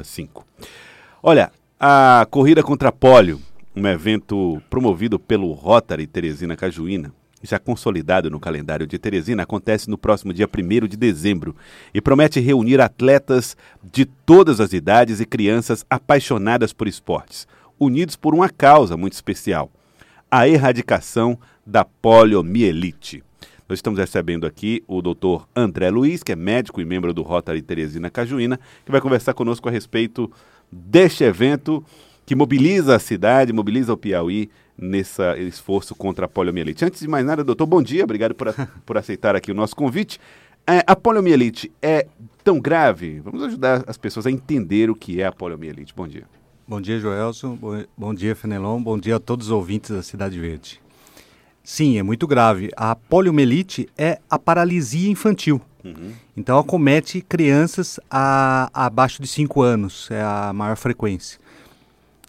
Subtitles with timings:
[0.00, 0.44] 101,5.
[1.22, 3.40] Olha, a corrida contra pólio,
[3.76, 9.98] um evento promovido pelo Rotary Teresina Cajuína, já consolidado no calendário de Teresina, acontece no
[9.98, 11.56] próximo dia 1 de dezembro
[11.92, 17.48] e promete reunir atletas de todas as idades e crianças apaixonadas por esportes,
[17.78, 19.70] unidos por uma causa muito especial:
[20.30, 23.24] a erradicação da poliomielite.
[23.72, 27.62] Nós estamos recebendo aqui o doutor André Luiz, que é médico e membro do Rotary
[27.62, 30.30] Teresina Cajuína, que vai conversar conosco a respeito
[30.70, 31.82] deste evento
[32.26, 36.84] que mobiliza a cidade, mobiliza o Piauí nesse esforço contra a poliomielite.
[36.84, 38.54] Antes de mais nada, doutor, bom dia, obrigado por,
[38.84, 40.20] por aceitar aqui o nosso convite.
[40.66, 42.06] É, a poliomielite é
[42.44, 43.20] tão grave?
[43.20, 45.94] Vamos ajudar as pessoas a entender o que é a poliomielite.
[45.96, 46.24] Bom dia.
[46.68, 47.56] Bom dia, Joelson.
[47.56, 48.82] Bom, bom dia, Fenelon.
[48.82, 50.81] Bom dia a todos os ouvintes da Cidade Verde.
[51.64, 52.70] Sim, é muito grave.
[52.76, 55.60] A poliomielite é a paralisia infantil.
[55.84, 56.12] Uhum.
[56.36, 61.38] Então, acomete crianças a, abaixo de 5 anos, é a maior frequência.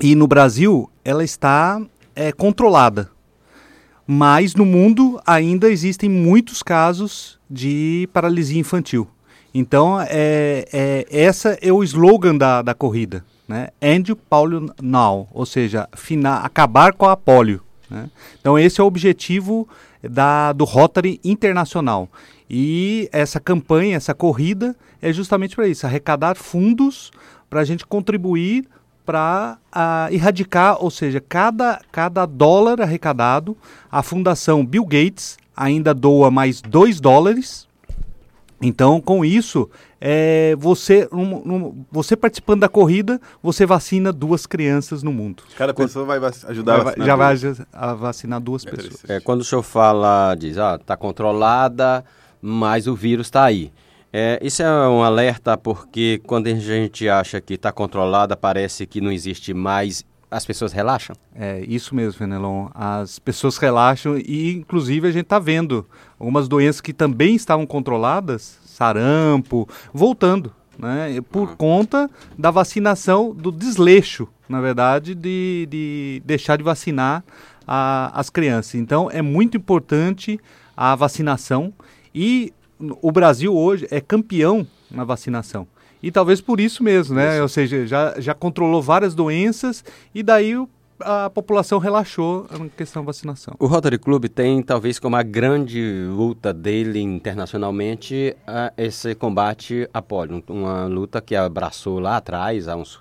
[0.00, 1.80] E no Brasil, ela está
[2.14, 3.10] é, controlada.
[4.06, 9.08] Mas no mundo ainda existem muitos casos de paralisia infantil.
[9.54, 13.68] Então, é, é, essa é o slogan da, da corrida, né?
[13.80, 17.62] End polio now, ou seja, fina, acabar com a polio.
[17.94, 18.10] Né?
[18.40, 19.68] Então, esse é o objetivo
[20.02, 22.08] da, do Rotary Internacional.
[22.50, 27.10] E essa campanha, essa corrida, é justamente para isso, arrecadar fundos
[27.48, 28.66] para a gente contribuir
[29.06, 29.58] para
[30.10, 33.56] erradicar, ou seja, cada, cada dólar arrecadado,
[33.92, 37.68] a Fundação Bill Gates ainda doa mais 2 dólares.
[38.62, 39.68] Então, com isso,
[40.06, 45.42] é, você, um, um, você participando da corrida, você vacina duas crianças no mundo.
[45.56, 47.34] Cada pessoa vai ajudar vai, a Já vai
[47.72, 49.02] a vacinar duas é pessoas.
[49.08, 52.04] É, quando o senhor fala, diz, ah, está controlada,
[52.42, 53.72] mas o vírus está aí.
[54.12, 59.00] É, isso é um alerta porque quando a gente acha que está controlada, parece que
[59.00, 60.04] não existe mais.
[60.30, 61.14] As pessoas relaxam?
[61.34, 62.68] É isso mesmo, Fenelon.
[62.74, 65.86] As pessoas relaxam e, inclusive, a gente está vendo
[66.18, 71.20] algumas doenças que também estavam controladas, sarampo, voltando, né?
[71.30, 71.56] Por uhum.
[71.56, 77.24] conta da vacinação, do desleixo, na verdade, de, de deixar de vacinar
[77.66, 78.74] a, as crianças.
[78.74, 80.40] Então, é muito importante
[80.76, 81.72] a vacinação
[82.14, 82.52] e
[83.00, 85.66] o Brasil hoje é campeão na vacinação.
[86.04, 87.32] E talvez por isso mesmo, né?
[87.32, 87.42] Isso.
[87.42, 89.82] Ou seja, já, já controlou várias doenças
[90.14, 90.54] e daí
[91.00, 93.54] a população relaxou na questão da vacinação.
[93.58, 100.02] O Rotary Club tem talvez como a grande luta dele internacionalmente a, esse combate à
[100.02, 103.00] polio, uma luta que abraçou lá atrás, há uns,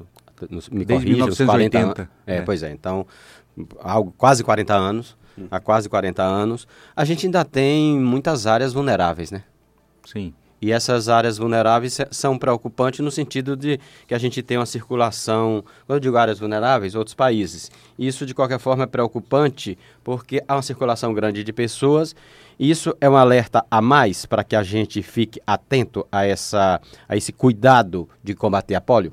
[0.72, 1.44] me Desde corrija, 1980.
[1.44, 2.13] uns 40 anos.
[2.25, 3.06] É, é, pois é, então
[3.81, 5.47] algo, quase 40 anos, hum.
[5.52, 6.66] há quase 40 anos,
[6.96, 9.44] a gente ainda tem muitas áreas vulneráveis, né?
[10.06, 10.34] Sim.
[10.63, 15.62] E essas áreas vulneráveis são preocupantes no sentido de que a gente tem uma circulação,
[15.85, 17.69] quando eu digo áreas vulneráveis, outros países.
[18.00, 22.16] Isso, de qualquer forma, é preocupante porque há uma circulação grande de pessoas.
[22.57, 27.18] Isso é um alerta a mais para que a gente fique atento a, essa, a
[27.18, 29.12] esse cuidado de combater a polio?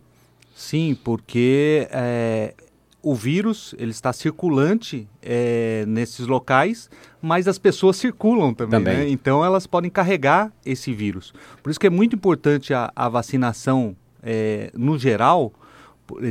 [0.55, 2.55] Sim, porque é,
[3.03, 6.91] o vírus ele está circulante é, nesses locais,
[7.21, 8.97] mas as pessoas circulam também, também.
[8.99, 9.09] Né?
[9.11, 11.33] então elas podem carregar esse vírus.
[11.63, 15.53] Por isso que é muito importante a, a vacinação é, no geral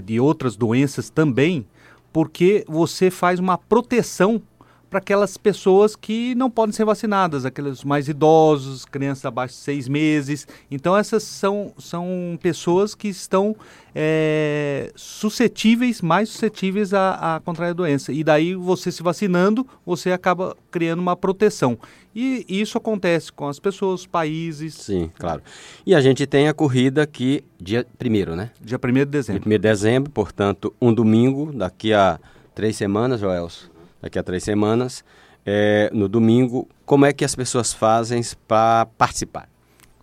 [0.03, 1.66] de outras doenças também,
[2.12, 4.41] porque você faz uma proteção
[4.90, 9.88] para aquelas pessoas que não podem ser vacinadas, aqueles mais idosos, crianças abaixo de seis
[9.88, 10.48] meses.
[10.72, 13.56] Então, essas são, são pessoas que estão
[13.94, 18.12] é, suscetíveis, mais suscetíveis a, a contrair a doença.
[18.12, 21.78] E daí, você se vacinando, você acaba criando uma proteção.
[22.16, 24.74] E isso acontece com as pessoas, países.
[24.74, 25.44] Sim, claro.
[25.86, 28.50] E a gente tem a corrida aqui dia primeiro, né?
[28.60, 29.44] Dia 1 de dezembro.
[29.44, 32.20] Dia 1 de dezembro, portanto, um domingo, daqui a
[32.56, 35.04] três semanas, Joelson daqui a três semanas,
[35.46, 36.68] é, no domingo.
[36.86, 39.50] Como é que as pessoas fazem para participar?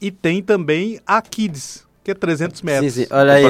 [0.00, 2.92] e tem também a Kids, que é 300 metros.
[2.92, 3.08] Sim, sim.
[3.10, 3.44] Olha aí.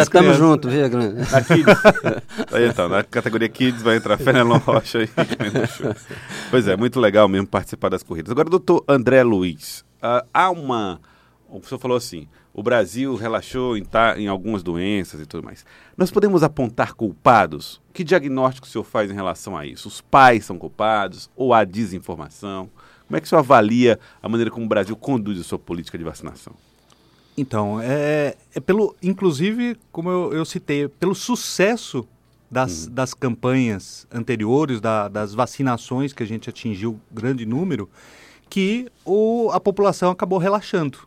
[0.00, 1.24] As tamo junto, viu, Glenda?
[1.30, 1.76] Na Kids.
[2.50, 5.08] Aí, então, na categoria Kids vai entrar Fenelon Rocha aí.
[6.50, 8.32] pois é, muito legal mesmo participar das corridas.
[8.32, 11.00] Agora, doutor André Luiz, ah, há uma.
[11.48, 15.64] O senhor falou assim: o Brasil relaxou em, tá, em algumas doenças e tudo mais.
[15.96, 17.80] Nós podemos apontar culpados?
[17.92, 19.86] Que diagnóstico o senhor faz em relação a isso?
[19.86, 22.68] Os pais são culpados ou há desinformação?
[23.06, 25.96] Como é que o senhor avalia a maneira como o Brasil conduz a sua política
[25.96, 26.54] de vacinação?
[27.36, 32.06] Então, é, é pelo, inclusive, como eu, eu citei, pelo sucesso
[32.50, 37.88] das, das campanhas anteriores, da- das vacinações que a gente atingiu grande número,
[38.50, 40.98] que o, a população acabou relaxando.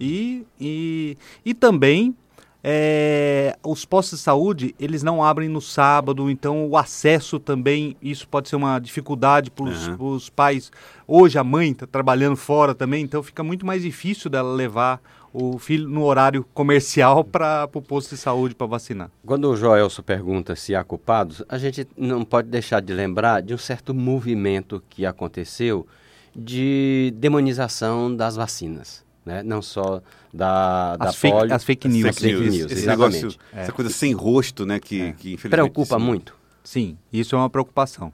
[0.00, 2.14] E, e, e também
[2.62, 8.26] é, os postos de saúde, eles não abrem no sábado, então o acesso também, isso
[8.26, 9.64] pode ser uma dificuldade para
[10.00, 10.72] os pais.
[11.06, 15.00] Hoje a mãe está trabalhando fora também, então fica muito mais difícil dela levar
[15.40, 19.10] o filho no horário comercial para o posto de saúde para vacinar.
[19.24, 23.54] Quando o Joelson pergunta se há culpados, a gente não pode deixar de lembrar de
[23.54, 25.86] um certo movimento que aconteceu
[26.34, 29.04] de demonização das vacinas.
[29.24, 29.42] Né?
[29.42, 30.00] Não só
[30.32, 31.54] da, da As fake, polio.
[31.54, 32.18] as fake news.
[32.18, 33.22] Fake news, Esse exatamente.
[33.22, 34.80] negócio, essa coisa sem rosto, né?
[34.80, 35.12] Que, É.
[35.12, 35.50] que infelizmente.
[35.50, 36.04] Preocupa sim.
[36.04, 36.34] muito.
[36.64, 38.12] Sim, isso é uma preocupação.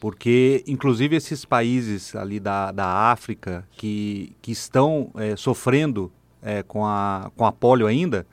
[0.00, 6.10] Porque, inclusive, esses países ali da, da África que, que estão eh, sofrendo
[6.42, 8.26] eh, com, a, com a polio ainda,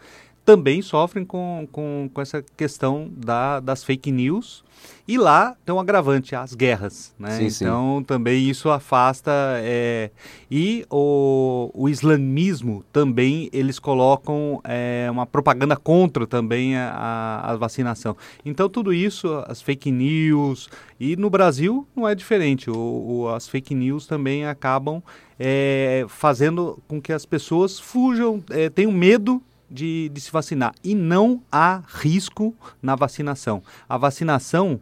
[0.48, 4.64] também sofrem com, com, com essa questão da, das fake news.
[5.06, 7.14] E lá tem um agravante, as guerras.
[7.20, 7.32] Né?
[7.32, 7.66] Sim, sim.
[7.66, 9.30] então, também isso afasta.
[9.58, 10.10] eh,
[10.50, 18.16] e o, o islamismo também, eles colocam eh, uma propaganda contra também a, a, vacinação.
[18.46, 22.70] Então, tudo isso, as fake news, e no Brasil não é diferente.
[22.70, 25.04] O, o- as fake news também acabam
[25.38, 30.74] eh, fazendo com que as pessoas fujam, eh, tenham medo de, de se vacinar.
[30.84, 33.62] E não há risco na vacinação.
[33.88, 34.80] A vacinação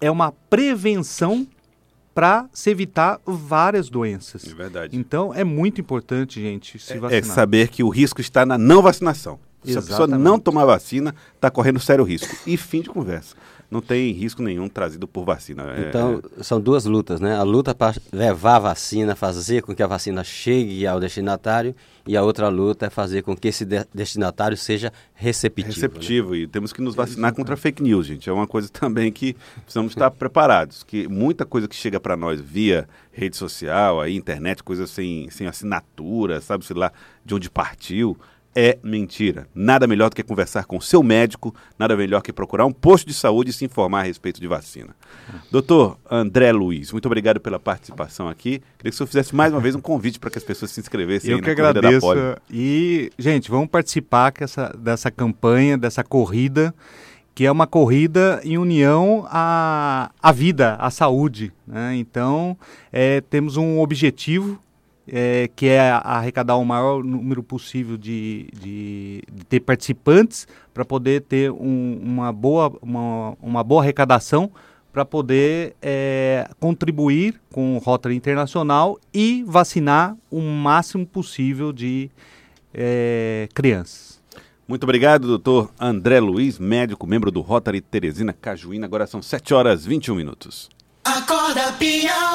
[0.00, 1.46] é uma prevenção
[2.14, 4.46] para se evitar várias doenças.
[4.46, 4.96] É verdade.
[4.96, 7.24] Então é muito importante, gente, se É vacinar.
[7.24, 9.38] saber que o risco está na não vacinação.
[9.62, 10.24] Se a pessoa Exatamente.
[10.24, 12.34] não tomar vacina, está correndo sério risco.
[12.46, 13.34] E fim de conversa.
[13.70, 15.64] Não tem risco nenhum trazido por vacina.
[15.76, 17.34] É- Então, são duas lutas, né?
[17.36, 21.74] A luta para levar a vacina, fazer com que a vacina chegue ao destinatário,
[22.06, 25.66] e a outra luta é fazer com que esse de- destinatário seja receptivo.
[25.68, 25.74] né?
[25.74, 28.30] receptivo e temos que nos vacinar contra fake news, gente.
[28.30, 32.40] É uma coisa também que precisamos estar preparados, que muita coisa que chega para nós
[32.40, 36.92] via rede social, aí internet, coisas sem, sem assinatura, sabe se lá
[37.24, 38.16] de onde partiu,
[38.56, 39.46] é mentira.
[39.54, 43.12] Nada melhor do que conversar com seu médico, nada melhor que procurar um posto de
[43.12, 44.96] saúde e se informar a respeito de vacina.
[45.52, 48.62] Doutor André Luiz, muito obrigado pela participação aqui.
[48.78, 50.80] Queria que o senhor fizesse mais uma vez um convite para que as pessoas se
[50.80, 52.06] inscrevessem Eu que agradeço.
[52.50, 56.74] E, gente, vamos participar essa, dessa campanha, dessa corrida,
[57.34, 61.52] que é uma corrida em união à, à vida, à saúde.
[61.66, 61.94] né?
[61.96, 62.56] Então,
[62.90, 64.58] é, temos um objetivo,
[65.08, 71.22] é, que é arrecadar o maior número possível de, de, de ter participantes para poder
[71.22, 74.50] ter um- uma, boa, uma, uma boa arrecadação
[74.92, 82.10] para poder é, contribuir com o Rotary Internacional e vacinar o máximo possível de
[82.72, 84.16] é, crianças.
[84.66, 88.86] Muito obrigado, doutor André Luiz, médico, membro do Rotary Teresina Cajuína.
[88.86, 90.68] Agora são 7 horas e 21 minutos.
[91.04, 92.26] Acorda, Piauí.